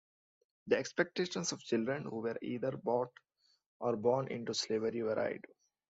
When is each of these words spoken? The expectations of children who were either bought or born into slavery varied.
The 0.65 0.79
expectations 0.79 1.51
of 1.51 1.63
children 1.63 2.05
who 2.05 2.21
were 2.21 2.39
either 2.41 2.71
bought 2.75 3.13
or 3.79 3.95
born 3.95 4.29
into 4.29 4.51
slavery 4.55 5.01
varied. 5.01 5.45